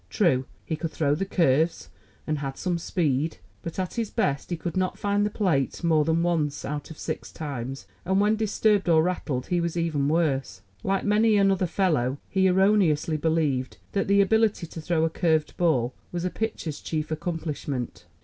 [0.09, 1.91] True, he could throw the curves,
[2.25, 6.03] and had some speed, but at his best he could not find the plate more
[6.03, 10.61] than once out of six times, and, when disturbed or rattled, he was even worse.
[10.81, 15.93] Like many another fellow, he erroneously believed that the ability to throw a curved ball
[16.11, 18.05] was a pitcher's chief accomplishment.